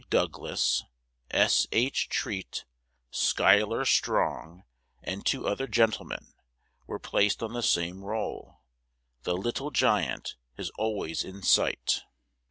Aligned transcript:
Douglas, 0.09 0.83
S. 1.29 1.67
H. 1.71 2.09
Treat, 2.09 2.65
Schuyler 3.11 3.85
Strong, 3.85 4.63
and 5.03 5.23
two 5.23 5.45
other 5.47 5.67
gentlemen, 5.67 6.33
were 6.87 6.97
placed 6.97 7.43
on 7.43 7.53
the 7.53 7.61
same 7.61 8.03
roll. 8.03 8.61
The 9.25 9.37
"Little 9.37 9.69
Giant" 9.69 10.37
is 10.57 10.71
always 10.71 11.23
in 11.23 11.43
sight! 11.43 12.01